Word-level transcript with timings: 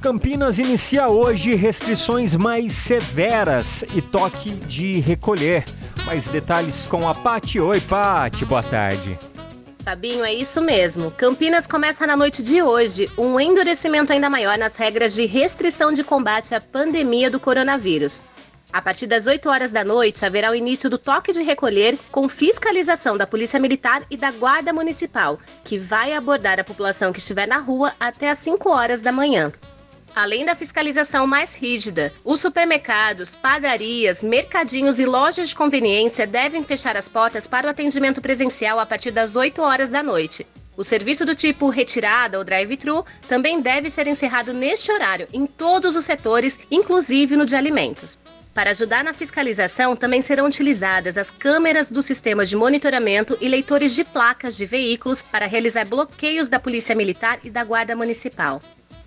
Campinas 0.00 0.58
inicia 0.58 1.08
hoje 1.08 1.54
restrições 1.54 2.34
mais 2.34 2.72
severas 2.72 3.84
e 3.94 4.00
toque 4.00 4.48
de 4.50 4.98
recolher. 4.98 5.62
Mais 6.06 6.26
detalhes 6.26 6.86
com 6.86 7.06
a 7.06 7.14
Pati. 7.14 7.60
Oi, 7.60 7.82
Pati, 7.82 8.46
boa 8.46 8.62
tarde. 8.62 9.18
Fabinho, 9.84 10.24
é 10.24 10.32
isso 10.32 10.62
mesmo. 10.62 11.10
Campinas 11.10 11.66
começa 11.66 12.06
na 12.06 12.16
noite 12.16 12.42
de 12.42 12.62
hoje 12.62 13.10
um 13.18 13.38
endurecimento 13.38 14.10
ainda 14.10 14.30
maior 14.30 14.56
nas 14.56 14.74
regras 14.76 15.12
de 15.12 15.26
restrição 15.26 15.92
de 15.92 16.02
combate 16.02 16.54
à 16.54 16.62
pandemia 16.62 17.30
do 17.30 17.38
coronavírus. 17.38 18.22
A 18.72 18.80
partir 18.80 19.06
das 19.06 19.26
8 19.26 19.50
horas 19.50 19.70
da 19.70 19.84
noite, 19.84 20.24
haverá 20.24 20.50
o 20.50 20.54
início 20.54 20.88
do 20.88 20.96
toque 20.96 21.30
de 21.30 21.42
recolher 21.42 21.98
com 22.10 22.26
fiscalização 22.26 23.18
da 23.18 23.26
Polícia 23.26 23.60
Militar 23.60 24.02
e 24.10 24.16
da 24.16 24.30
Guarda 24.30 24.72
Municipal, 24.72 25.38
que 25.62 25.76
vai 25.76 26.14
abordar 26.14 26.58
a 26.58 26.64
população 26.64 27.12
que 27.12 27.18
estiver 27.18 27.46
na 27.46 27.58
rua 27.58 27.92
até 28.00 28.30
às 28.30 28.38
5 28.38 28.70
horas 28.70 29.02
da 29.02 29.12
manhã. 29.12 29.52
Além 30.14 30.44
da 30.44 30.56
fiscalização 30.56 31.26
mais 31.26 31.54
rígida, 31.54 32.12
os 32.24 32.40
supermercados, 32.40 33.34
padarias, 33.36 34.22
mercadinhos 34.22 34.98
e 34.98 35.06
lojas 35.06 35.50
de 35.50 35.54
conveniência 35.54 36.26
devem 36.26 36.64
fechar 36.64 36.96
as 36.96 37.08
portas 37.08 37.46
para 37.46 37.66
o 37.66 37.70
atendimento 37.70 38.20
presencial 38.20 38.80
a 38.80 38.86
partir 38.86 39.12
das 39.12 39.36
8 39.36 39.62
horas 39.62 39.88
da 39.88 40.02
noite. 40.02 40.46
O 40.76 40.82
serviço 40.82 41.24
do 41.24 41.34
tipo 41.34 41.68
retirada 41.68 42.38
ou 42.38 42.44
drive-thru 42.44 43.04
também 43.28 43.60
deve 43.60 43.90
ser 43.90 44.06
encerrado 44.06 44.52
neste 44.52 44.90
horário 44.90 45.28
em 45.32 45.46
todos 45.46 45.94
os 45.94 46.04
setores, 46.04 46.58
inclusive 46.70 47.36
no 47.36 47.46
de 47.46 47.54
alimentos. 47.54 48.18
Para 48.52 48.70
ajudar 48.70 49.04
na 49.04 49.14
fiscalização, 49.14 49.94
também 49.94 50.20
serão 50.22 50.46
utilizadas 50.46 51.16
as 51.16 51.30
câmeras 51.30 51.90
do 51.90 52.02
sistema 52.02 52.44
de 52.44 52.56
monitoramento 52.56 53.38
e 53.40 53.48
leitores 53.48 53.94
de 53.94 54.02
placas 54.02 54.56
de 54.56 54.66
veículos 54.66 55.22
para 55.22 55.46
realizar 55.46 55.84
bloqueios 55.84 56.48
da 56.48 56.58
Polícia 56.58 56.94
Militar 56.96 57.38
e 57.44 57.50
da 57.50 57.62
Guarda 57.62 57.94
Municipal. 57.94 58.60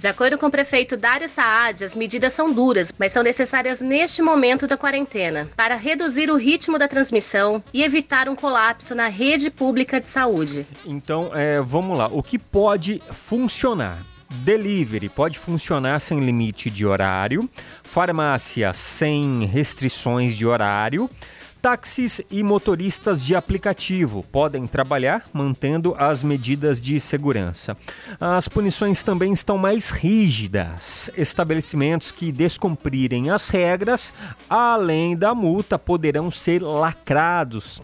De 0.00 0.08
acordo 0.08 0.38
com 0.38 0.46
o 0.46 0.50
prefeito 0.50 0.96
Dário 0.96 1.28
Saad, 1.28 1.84
as 1.84 1.94
medidas 1.94 2.32
são 2.32 2.50
duras, 2.50 2.90
mas 2.98 3.12
são 3.12 3.22
necessárias 3.22 3.82
neste 3.82 4.22
momento 4.22 4.66
da 4.66 4.74
quarentena 4.74 5.46
para 5.54 5.76
reduzir 5.76 6.30
o 6.30 6.36
ritmo 6.36 6.78
da 6.78 6.88
transmissão 6.88 7.62
e 7.70 7.82
evitar 7.82 8.26
um 8.26 8.34
colapso 8.34 8.94
na 8.94 9.08
rede 9.08 9.50
pública 9.50 10.00
de 10.00 10.08
saúde. 10.08 10.66
Então, 10.86 11.30
é, 11.34 11.60
vamos 11.60 11.98
lá. 11.98 12.06
O 12.10 12.22
que 12.22 12.38
pode 12.38 13.02
funcionar? 13.12 13.98
Delivery 14.30 15.10
pode 15.10 15.38
funcionar 15.38 16.00
sem 16.00 16.20
limite 16.20 16.70
de 16.70 16.86
horário, 16.86 17.46
farmácia 17.82 18.72
sem 18.72 19.44
restrições 19.44 20.34
de 20.34 20.46
horário. 20.46 21.10
Táxis 21.62 22.22
e 22.30 22.42
motoristas 22.42 23.22
de 23.22 23.36
aplicativo 23.36 24.24
podem 24.32 24.66
trabalhar 24.66 25.24
mantendo 25.30 25.94
as 25.98 26.22
medidas 26.22 26.80
de 26.80 26.98
segurança. 26.98 27.76
As 28.18 28.48
punições 28.48 29.04
também 29.04 29.32
estão 29.32 29.58
mais 29.58 29.90
rígidas. 29.90 31.10
Estabelecimentos 31.14 32.10
que 32.10 32.32
descumprirem 32.32 33.28
as 33.28 33.50
regras, 33.50 34.14
além 34.48 35.14
da 35.14 35.34
multa, 35.34 35.78
poderão 35.78 36.30
ser 36.30 36.62
lacrados. 36.62 37.82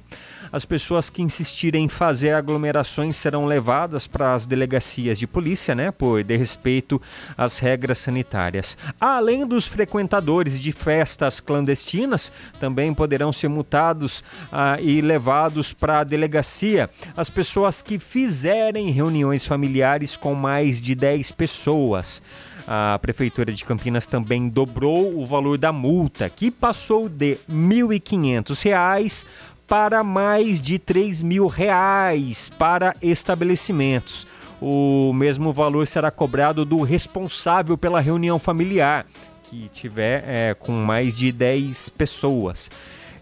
As 0.52 0.64
pessoas 0.64 1.10
que 1.10 1.22
insistirem 1.22 1.84
em 1.84 1.88
fazer 1.88 2.32
aglomerações 2.32 3.16
serão 3.16 3.46
levadas 3.46 4.06
para 4.06 4.34
as 4.34 4.46
delegacias 4.46 5.18
de 5.18 5.26
polícia, 5.26 5.74
né, 5.74 5.90
por 5.90 6.22
desrespeito 6.22 7.00
às 7.36 7.58
regras 7.58 7.98
sanitárias. 7.98 8.76
Além 9.00 9.46
dos 9.46 9.66
frequentadores 9.66 10.58
de 10.58 10.72
festas 10.72 11.40
clandestinas, 11.40 12.32
também 12.58 12.92
poderão 12.94 13.32
ser 13.32 13.48
multados 13.48 14.22
ah, 14.52 14.78
e 14.80 15.00
levados 15.00 15.72
para 15.72 16.00
a 16.00 16.04
delegacia 16.04 16.88
as 17.16 17.30
pessoas 17.30 17.82
que 17.82 17.98
fizerem 17.98 18.90
reuniões 18.90 19.46
familiares 19.46 20.16
com 20.16 20.34
mais 20.34 20.80
de 20.80 20.94
10 20.94 21.32
pessoas. 21.32 22.22
A 22.66 22.98
Prefeitura 22.98 23.52
de 23.52 23.64
Campinas 23.64 24.06
também 24.06 24.48
dobrou 24.48 25.16
o 25.16 25.24
valor 25.24 25.56
da 25.56 25.72
multa, 25.72 26.28
que 26.28 26.50
passou 26.50 27.08
de 27.08 27.34
R$ 27.48 27.54
1.500 27.54 29.24
para 29.66 30.04
mais 30.04 30.60
de 30.60 30.78
3 30.78 31.22
mil 31.22 31.46
reais 31.46 32.48
para 32.58 32.94
estabelecimentos. 33.02 34.26
O 34.60 35.12
mesmo 35.12 35.52
valor 35.52 35.86
será 35.86 36.10
cobrado 36.10 36.64
do 36.64 36.82
responsável 36.82 37.76
pela 37.76 38.00
reunião 38.00 38.38
familiar, 38.38 39.04
que 39.44 39.68
tiver 39.72 40.24
é, 40.26 40.54
com 40.54 40.72
mais 40.72 41.14
de 41.14 41.30
10 41.30 41.90
pessoas. 41.90 42.70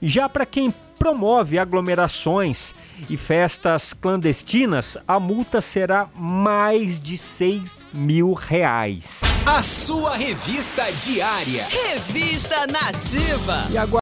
Já 0.01 0.29
para 0.29 0.47
quem 0.47 0.73
promove 0.99 1.59
aglomerações 1.59 2.75
e 3.11 3.17
festas 3.17 3.93
clandestinas, 3.93 4.97
a 5.07 5.21
multa 5.21 5.61
será 5.61 6.09
mais 6.17 6.99
de 6.99 7.19
6 7.19 7.85
mil 7.93 8.33
reais. 8.33 9.23
A 9.47 9.63
sua 9.63 10.17
revista 10.17 10.91
diária. 10.93 11.67
Revista 11.69 12.67
Nativa. 12.71 13.67
E 13.71 13.77
agora 13.77 13.93